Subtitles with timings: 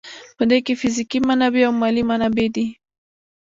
[0.37, 2.65] په دې کې فزیکي منابع او مالي منابع دي.